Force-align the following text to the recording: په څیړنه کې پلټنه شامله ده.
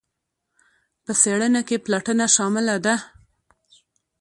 په 1.03 1.11
څیړنه 1.21 1.61
کې 1.67 1.77
پلټنه 1.85 2.25
شامله 2.35 2.75
ده. 2.85 2.95